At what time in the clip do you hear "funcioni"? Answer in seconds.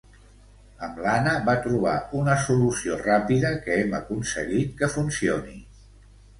4.99-5.59